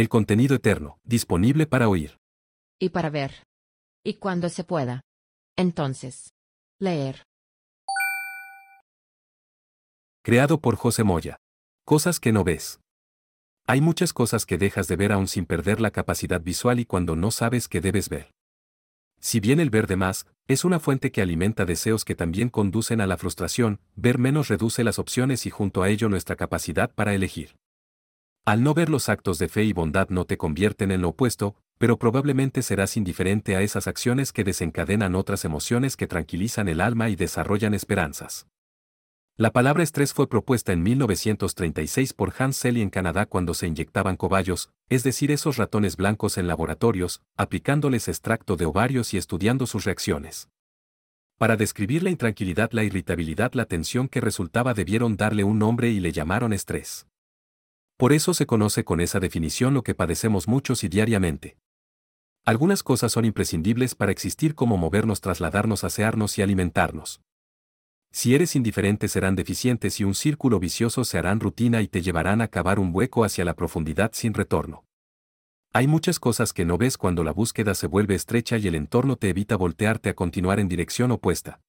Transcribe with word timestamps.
El 0.00 0.08
contenido 0.08 0.56
eterno, 0.56 0.98
disponible 1.04 1.66
para 1.66 1.86
oír. 1.86 2.16
Y 2.78 2.88
para 2.88 3.10
ver. 3.10 3.44
Y 4.02 4.14
cuando 4.14 4.48
se 4.48 4.64
pueda. 4.64 5.02
Entonces. 5.56 6.32
Leer. 6.78 7.24
Creado 10.22 10.58
por 10.58 10.76
José 10.76 11.04
Moya. 11.04 11.36
Cosas 11.84 12.18
que 12.18 12.32
no 12.32 12.44
ves. 12.44 12.80
Hay 13.66 13.82
muchas 13.82 14.14
cosas 14.14 14.46
que 14.46 14.56
dejas 14.56 14.88
de 14.88 14.96
ver 14.96 15.12
aún 15.12 15.28
sin 15.28 15.44
perder 15.44 15.82
la 15.82 15.90
capacidad 15.90 16.40
visual 16.40 16.80
y 16.80 16.86
cuando 16.86 17.14
no 17.14 17.30
sabes 17.30 17.68
que 17.68 17.82
debes 17.82 18.08
ver. 18.08 18.30
Si 19.20 19.38
bien 19.38 19.60
el 19.60 19.68
ver 19.68 19.86
de 19.86 19.96
más, 19.96 20.24
es 20.48 20.64
una 20.64 20.80
fuente 20.80 21.12
que 21.12 21.20
alimenta 21.20 21.66
deseos 21.66 22.06
que 22.06 22.14
también 22.14 22.48
conducen 22.48 23.02
a 23.02 23.06
la 23.06 23.18
frustración, 23.18 23.80
ver 23.96 24.16
menos 24.16 24.48
reduce 24.48 24.82
las 24.82 24.98
opciones 24.98 25.44
y 25.44 25.50
junto 25.50 25.82
a 25.82 25.90
ello 25.90 26.08
nuestra 26.08 26.36
capacidad 26.36 26.90
para 26.90 27.12
elegir. 27.12 27.54
Al 28.46 28.62
no 28.62 28.74
ver 28.74 28.88
los 28.88 29.08
actos 29.08 29.38
de 29.38 29.48
fe 29.48 29.64
y 29.64 29.72
bondad 29.72 30.08
no 30.08 30.24
te 30.24 30.38
convierten 30.38 30.90
en 30.90 31.02
lo 31.02 31.10
opuesto, 31.10 31.56
pero 31.78 31.98
probablemente 31.98 32.62
serás 32.62 32.96
indiferente 32.96 33.56
a 33.56 33.62
esas 33.62 33.86
acciones 33.86 34.32
que 34.32 34.44
desencadenan 34.44 35.14
otras 35.14 35.44
emociones 35.44 35.96
que 35.96 36.06
tranquilizan 36.06 36.68
el 36.68 36.80
alma 36.80 37.10
y 37.10 37.16
desarrollan 37.16 37.74
esperanzas. 37.74 38.46
La 39.36 39.52
palabra 39.52 39.82
estrés 39.82 40.12
fue 40.12 40.28
propuesta 40.28 40.72
en 40.72 40.82
1936 40.82 42.12
por 42.12 42.34
Hans 42.38 42.56
Selye 42.56 42.82
en 42.82 42.90
Canadá 42.90 43.24
cuando 43.24 43.54
se 43.54 43.66
inyectaban 43.66 44.16
cobayos, 44.16 44.70
es 44.90 45.02
decir, 45.02 45.30
esos 45.30 45.56
ratones 45.56 45.96
blancos 45.96 46.36
en 46.36 46.46
laboratorios, 46.46 47.22
aplicándoles 47.38 48.08
extracto 48.08 48.56
de 48.56 48.66
ovarios 48.66 49.14
y 49.14 49.16
estudiando 49.16 49.66
sus 49.66 49.84
reacciones. 49.84 50.50
Para 51.38 51.56
describir 51.56 52.02
la 52.02 52.10
intranquilidad, 52.10 52.72
la 52.72 52.84
irritabilidad, 52.84 53.54
la 53.54 53.64
tensión 53.64 54.08
que 54.08 54.20
resultaba 54.20 54.74
debieron 54.74 55.16
darle 55.16 55.42
un 55.44 55.58
nombre 55.58 55.88
y 55.88 56.00
le 56.00 56.12
llamaron 56.12 56.52
estrés. 56.52 57.06
Por 58.00 58.14
eso 58.14 58.32
se 58.32 58.46
conoce 58.46 58.82
con 58.82 59.02
esa 59.02 59.20
definición 59.20 59.74
lo 59.74 59.82
que 59.82 59.94
padecemos 59.94 60.48
muchos 60.48 60.84
y 60.84 60.88
diariamente. 60.88 61.58
Algunas 62.46 62.82
cosas 62.82 63.12
son 63.12 63.26
imprescindibles 63.26 63.94
para 63.94 64.10
existir 64.10 64.54
como 64.54 64.78
movernos, 64.78 65.20
trasladarnos, 65.20 65.84
asearnos 65.84 66.38
y 66.38 66.40
alimentarnos. 66.40 67.20
Si 68.10 68.34
eres 68.34 68.56
indiferente 68.56 69.06
serán 69.06 69.36
deficientes 69.36 70.00
y 70.00 70.04
un 70.04 70.14
círculo 70.14 70.58
vicioso 70.58 71.04
se 71.04 71.18
harán 71.18 71.40
rutina 71.40 71.82
y 71.82 71.88
te 71.88 72.00
llevarán 72.00 72.40
a 72.40 72.48
cavar 72.48 72.78
un 72.78 72.88
hueco 72.90 73.22
hacia 73.22 73.44
la 73.44 73.52
profundidad 73.52 74.12
sin 74.14 74.32
retorno. 74.32 74.86
Hay 75.74 75.86
muchas 75.86 76.18
cosas 76.18 76.54
que 76.54 76.64
no 76.64 76.78
ves 76.78 76.96
cuando 76.96 77.22
la 77.22 77.32
búsqueda 77.32 77.74
se 77.74 77.86
vuelve 77.86 78.14
estrecha 78.14 78.56
y 78.56 78.66
el 78.66 78.76
entorno 78.76 79.16
te 79.16 79.28
evita 79.28 79.56
voltearte 79.56 80.08
a 80.08 80.14
continuar 80.14 80.58
en 80.58 80.68
dirección 80.68 81.10
opuesta. 81.10 81.60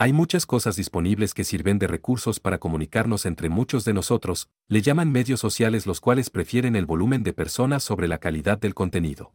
Hay 0.00 0.12
muchas 0.12 0.46
cosas 0.46 0.76
disponibles 0.76 1.34
que 1.34 1.42
sirven 1.42 1.80
de 1.80 1.88
recursos 1.88 2.38
para 2.38 2.58
comunicarnos 2.58 3.26
entre 3.26 3.48
muchos 3.48 3.84
de 3.84 3.94
nosotros, 3.94 4.48
le 4.68 4.80
llaman 4.80 5.10
medios 5.10 5.40
sociales 5.40 5.86
los 5.86 6.00
cuales 6.00 6.30
prefieren 6.30 6.76
el 6.76 6.86
volumen 6.86 7.24
de 7.24 7.32
personas 7.32 7.82
sobre 7.82 8.06
la 8.06 8.18
calidad 8.18 8.60
del 8.60 8.74
contenido. 8.74 9.34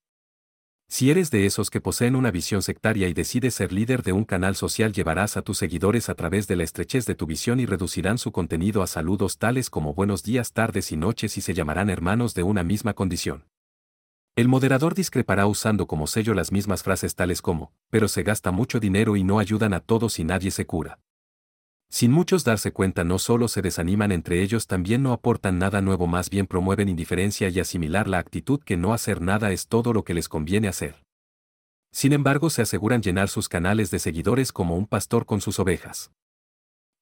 Si 0.88 1.12
eres 1.12 1.32
de 1.32 1.46
esos 1.46 1.70
que 1.70 1.82
poseen 1.82 2.16
una 2.16 2.32
visión 2.32 2.62
sectaria 2.62 3.10
y 3.10 3.14
decides 3.14 3.56
ser 3.56 3.74
líder 3.74 4.04
de 4.04 4.14
un 4.14 4.24
canal 4.24 4.56
social, 4.56 4.94
llevarás 4.94 5.36
a 5.36 5.42
tus 5.42 5.58
seguidores 5.58 6.08
a 6.08 6.16
través 6.16 6.48
de 6.48 6.56
la 6.56 6.64
estrechez 6.64 7.06
de 7.06 7.16
tu 7.16 7.26
visión 7.26 7.60
y 7.60 7.66
reducirán 7.66 8.18
su 8.18 8.32
contenido 8.32 8.82
a 8.84 8.88
saludos 8.88 9.40
tales 9.40 9.70
como 9.70 9.94
buenos 9.94 10.24
días, 10.24 10.54
tardes 10.54 10.94
y 10.94 10.96
noches 10.96 11.38
y 11.38 11.42
se 11.42 11.54
llamarán 11.54 11.90
hermanos 11.90 12.36
de 12.36 12.44
una 12.44 12.64
misma 12.64 12.94
condición. 12.94 13.44
El 14.36 14.48
moderador 14.48 14.96
discrepará 14.96 15.46
usando 15.46 15.86
como 15.86 16.08
sello 16.08 16.34
las 16.34 16.52
mismas 16.52 16.82
frases 16.82 17.14
tales 17.14 17.40
como, 17.40 17.72
pero 17.92 18.08
se 18.08 18.24
gasta 18.24 18.52
mucho 18.52 18.80
dinero 18.80 19.16
y 19.16 19.24
no 19.24 19.38
ayudan 19.38 19.76
a 19.76 19.80
todos 19.80 20.18
y 20.18 20.24
nadie 20.24 20.50
se 20.50 20.66
cura. 20.66 20.98
Sin 21.88 22.12
muchos 22.12 22.44
darse 22.44 22.72
cuenta 22.72 23.04
no 23.04 23.20
solo 23.20 23.48
se 23.48 23.62
desaniman 23.62 24.12
entre 24.12 24.42
ellos 24.42 24.66
también 24.66 25.04
no 25.04 25.14
aportan 25.14 25.60
nada 25.60 25.82
nuevo 25.82 26.08
más 26.08 26.32
bien 26.32 26.48
promueven 26.48 26.90
indiferencia 26.90 27.50
y 27.50 27.60
asimilar 27.60 28.08
la 28.08 28.18
actitud 28.18 28.60
que 28.60 28.76
no 28.76 28.96
hacer 28.96 29.22
nada 29.22 29.52
es 29.52 29.68
todo 29.68 29.94
lo 29.94 30.04
que 30.04 30.16
les 30.16 30.28
conviene 30.28 30.68
hacer. 30.68 31.04
Sin 31.92 32.12
embargo 32.12 32.50
se 32.50 32.64
aseguran 32.64 33.04
llenar 33.04 33.30
sus 33.30 33.48
canales 33.48 33.92
de 33.92 34.00
seguidores 34.00 34.52
como 34.52 34.76
un 34.76 34.88
pastor 34.88 35.28
con 35.28 35.42
sus 35.42 35.60
ovejas. 35.60 36.12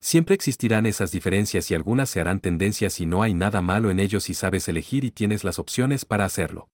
Siempre 0.02 0.36
existirán 0.36 0.86
esas 0.86 1.12
diferencias 1.12 1.72
y 1.72 1.76
algunas 1.76 2.10
se 2.10 2.20
harán 2.20 2.42
tendencias 2.42 3.00
y 3.00 3.06
no 3.06 3.24
hay 3.24 3.34
nada 3.34 3.62
malo 3.62 3.90
en 3.90 4.02
ellos 4.02 4.26
si 4.26 4.34
sabes 4.34 4.68
elegir 4.68 5.06
y 5.06 5.12
tienes 5.12 5.46
las 5.46 5.60
opciones 5.60 6.04
para 6.04 6.26
hacerlo. 6.26 6.68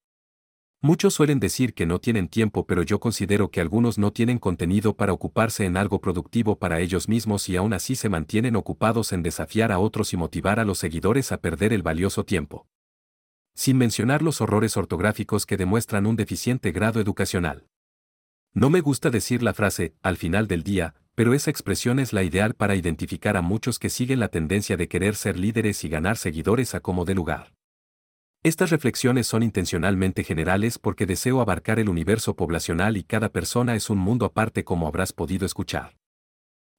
Muchos 0.80 1.16
suelen 1.16 1.40
decir 1.40 1.74
que 1.74 1.88
no 1.88 1.98
tienen 2.00 2.28
tiempo, 2.28 2.68
pero 2.68 2.84
yo 2.84 3.00
considero 3.00 3.50
que 3.50 3.62
algunos 3.62 3.98
no 3.98 4.14
tienen 4.14 4.38
contenido 4.38 4.96
para 4.96 5.12
ocuparse 5.12 5.66
en 5.66 5.76
algo 5.76 6.00
productivo 6.02 6.60
para 6.60 6.80
ellos 6.80 7.10
mismos 7.10 7.50
y 7.50 7.56
aún 7.56 7.74
así 7.74 7.96
se 7.96 8.10
mantienen 8.10 8.56
ocupados 8.56 9.12
en 9.12 9.24
desafiar 9.24 9.72
a 9.72 9.80
otros 9.80 10.14
y 10.14 10.18
motivar 10.18 10.60
a 10.60 10.66
los 10.66 10.78
seguidores 10.78 11.32
a 11.32 11.38
perder 11.38 11.74
el 11.74 11.82
valioso 11.82 12.26
tiempo. 12.26 12.68
Sin 13.56 13.80
mencionar 13.80 14.22
los 14.22 14.40
horrores 14.40 14.78
ortográficos 14.78 15.48
que 15.48 15.58
demuestran 15.58 16.06
un 16.06 16.16
deficiente 16.16 16.72
grado 16.72 17.02
educacional. 17.02 17.66
No 18.54 18.70
me 18.70 18.82
gusta 18.82 19.10
decir 19.10 19.42
la 19.42 19.56
frase, 19.56 19.96
al 20.04 20.18
final 20.18 20.48
del 20.48 20.62
día, 20.62 20.94
pero 21.16 21.34
esa 21.34 21.50
expresión 21.50 21.98
es 21.98 22.14
la 22.14 22.22
ideal 22.22 22.54
para 22.54 22.76
identificar 22.76 23.36
a 23.36 23.42
muchos 23.42 23.80
que 23.80 23.90
siguen 23.90 24.20
la 24.20 24.28
tendencia 24.28 24.78
de 24.78 24.88
querer 24.88 25.16
ser 25.16 25.40
líderes 25.40 25.84
y 25.84 25.90
ganar 25.90 26.18
seguidores 26.18 26.76
a 26.76 26.82
como 26.82 27.04
de 27.04 27.16
lugar. 27.16 27.57
Estas 28.48 28.70
reflexiones 28.70 29.28
son 29.28 29.44
intencionalmente 29.44 30.24
generales 30.24 30.80
porque 30.80 31.06
deseo 31.06 31.42
abarcar 31.42 31.80
el 31.80 31.90
universo 31.90 32.38
poblacional 32.38 32.96
y 32.96 33.04
cada 33.04 33.28
persona 33.28 33.76
es 33.76 33.90
un 33.90 33.98
mundo 33.98 34.26
aparte 34.26 34.64
como 34.64 34.88
habrás 34.88 35.12
podido 35.12 35.46
escuchar. 35.46 35.98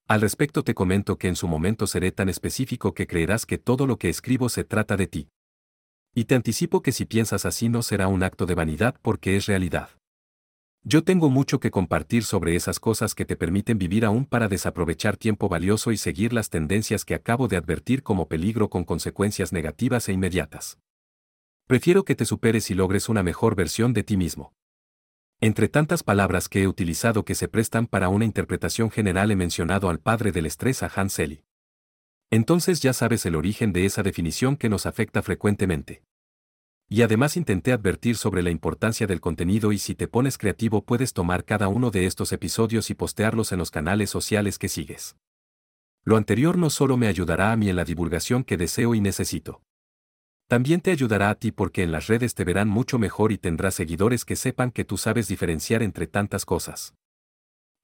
Al 0.07 0.23
respecto 0.23 0.65
te 0.65 0.73
comento 0.73 1.19
que 1.19 1.29
en 1.29 1.37
su 1.37 1.47
momento 1.47 1.87
seré 1.87 2.11
tan 2.11 2.31
específico 2.31 2.95
que 2.95 3.07
creerás 3.07 3.45
que 3.45 3.59
todo 3.59 3.87
lo 3.87 3.99
que 3.99 4.09
escribo 4.09 4.49
se 4.49 4.65
trata 4.65 4.97
de 4.97 5.09
ti. 5.09 5.29
Y 6.15 6.25
te 6.25 6.37
anticipo 6.37 6.81
que 6.81 6.91
si 6.91 7.05
piensas 7.05 7.45
así 7.45 7.69
no 7.69 7.83
será 7.83 8.09
un 8.09 8.23
acto 8.23 8.47
de 8.47 8.55
vanidad 8.55 8.95
porque 9.03 9.37
es 9.37 9.45
realidad. 9.45 9.91
Yo 10.85 11.05
tengo 11.05 11.29
mucho 11.29 11.61
que 11.61 11.71
compartir 11.71 12.25
sobre 12.25 12.57
esas 12.57 12.81
cosas 12.81 13.15
que 13.15 13.27
te 13.27 13.37
permiten 13.37 13.77
vivir 13.77 14.07
aún 14.07 14.25
para 14.25 14.49
desaprovechar 14.49 15.19
tiempo 15.19 15.51
valioso 15.51 15.93
y 15.93 15.99
seguir 15.99 16.33
las 16.33 16.49
tendencias 16.49 17.05
que 17.05 17.15
acabo 17.15 17.47
de 17.47 17.59
advertir 17.59 18.03
como 18.03 18.27
peligro 18.27 18.71
con 18.71 18.85
consecuencias 18.85 19.53
negativas 19.53 20.09
e 20.09 20.15
inmediatas. 20.15 20.79
Prefiero 21.69 22.07
que 22.07 22.15
te 22.15 22.25
superes 22.25 22.71
y 22.71 22.75
logres 22.75 23.11
una 23.11 23.23
mejor 23.23 23.55
versión 23.55 23.93
de 23.93 24.03
ti 24.03 24.17
mismo. 24.17 24.55
Entre 25.39 25.69
tantas 25.69 26.03
palabras 26.03 26.49
que 26.49 26.63
he 26.63 26.67
utilizado 26.67 27.27
que 27.27 27.35
se 27.35 27.47
prestan 27.47 27.87
para 27.87 28.09
una 28.09 28.25
interpretación 28.25 28.91
general 28.91 29.31
he 29.31 29.37
mencionado 29.37 29.91
al 29.91 30.01
padre 30.01 30.33
del 30.33 30.47
estrés 30.47 30.83
a 30.83 30.87
Hans 30.87 31.13
Selye. 31.13 31.45
Entonces 32.31 32.81
ya 32.81 32.95
sabes 32.95 33.27
el 33.27 33.35
origen 33.35 33.75
de 33.75 33.85
esa 33.85 34.03
definición 34.03 34.57
que 34.57 34.71
nos 34.71 34.87
afecta 34.87 35.21
frecuentemente. 35.21 36.03
Y 36.89 37.03
además 37.03 37.37
intenté 37.37 37.73
advertir 37.73 38.17
sobre 38.17 38.43
la 38.43 38.49
importancia 38.49 39.07
del 39.07 39.21
contenido 39.21 39.71
y 39.71 39.79
si 39.79 39.95
te 39.95 40.09
pones 40.09 40.39
creativo 40.39 40.87
puedes 40.87 41.13
tomar 41.13 41.45
cada 41.45 41.69
uno 41.69 41.91
de 41.91 42.07
estos 42.07 42.33
episodios 42.33 42.89
y 42.89 42.95
postearlos 42.95 43.53
en 43.53 43.59
los 43.59 43.71
canales 43.71 44.09
sociales 44.09 44.59
que 44.59 44.71
sigues. 44.71 45.17
Lo 46.03 46.17
anterior 46.17 46.57
no 46.57 46.71
solo 46.71 46.97
me 46.97 47.09
ayudará 47.09 47.53
a 47.53 47.57
mí 47.59 47.69
en 47.69 47.77
la 47.77 47.85
divulgación 47.85 48.43
que 48.43 48.57
deseo 48.57 48.95
y 48.95 49.03
necesito. 49.03 49.61
También 50.49 50.81
te 50.81 50.91
ayudará 50.91 51.29
a 51.29 51.35
ti 51.35 51.53
porque 51.53 51.83
en 51.83 51.93
las 51.93 52.07
redes 52.07 52.35
te 52.35 52.43
verán 52.43 52.69
mucho 52.69 52.99
mejor 52.99 53.33
y 53.33 53.39
tendrás 53.39 53.75
seguidores 53.75 54.25
que 54.25 54.35
sepan 54.35 54.71
que 54.71 54.83
tú 54.83 54.97
sabes 54.97 55.29
diferenciar 55.29 55.83
entre 55.83 56.07
tantas 56.07 56.47
cosas. 56.47 56.95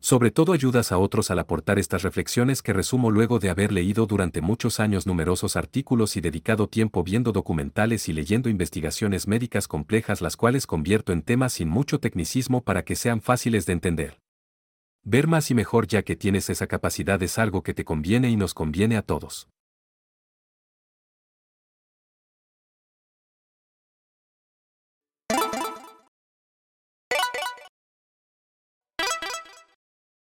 Sobre 0.01 0.31
todo 0.31 0.55
ayudas 0.55 0.91
a 0.91 0.97
otros 0.97 1.31
al 1.31 1.41
aportar 1.41 1.79
estas 1.79 2.03
reflexiones 2.03 2.63
que 2.63 2.73
resumo 2.73 3.11
luego 3.11 3.39
de 3.39 3.51
haber 3.51 3.71
leído 3.71 4.07
durante 4.07 4.41
muchos 4.41 4.81
años 4.81 5.07
numerosos 5.07 5.57
artículos 5.57 6.17
y 6.17 6.23
dedicado 6.23 6.67
tiempo 6.67 7.05
viendo 7.05 7.33
documentales 7.33 8.09
y 8.09 8.15
leyendo 8.15 8.49
investigaciones 8.49 9.29
médicas 9.29 9.69
complejas 9.69 10.23
las 10.23 10.37
cuales 10.37 10.67
convierto 10.67 11.13
en 11.13 11.21
temas 11.21 11.53
sin 11.53 11.69
mucho 11.69 12.01
tecnicismo 12.01 12.65
para 12.65 12.83
que 12.83 12.97
sean 12.97 13.21
fáciles 13.21 13.67
de 13.67 13.75
entender. 13.75 14.21
Ver 15.03 15.27
más 15.27 15.51
y 15.51 15.55
mejor 15.55 15.87
ya 15.87 16.03
que 16.03 16.17
tienes 16.17 16.49
esa 16.49 16.67
capacidad 16.67 17.23
es 17.23 17.39
algo 17.39 17.63
que 17.63 17.75
te 17.75 17.85
conviene 17.85 18.31
y 18.31 18.37
nos 18.37 18.55
conviene 18.55 18.97
a 18.97 19.03
todos. 19.03 19.49